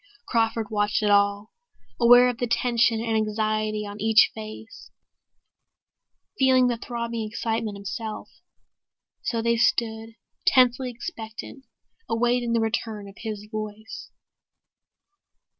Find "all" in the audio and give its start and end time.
1.11-1.51